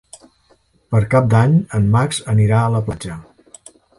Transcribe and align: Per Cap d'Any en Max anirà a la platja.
Per 0.93 1.01
Cap 1.11 1.27
d'Any 1.33 1.53
en 1.79 1.85
Max 1.97 2.21
anirà 2.35 2.61
a 2.65 2.75
la 2.79 2.83
platja. 2.91 3.21